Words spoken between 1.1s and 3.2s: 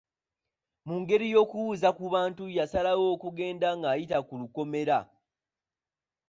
ey'okubuuza ku bantu yasalawo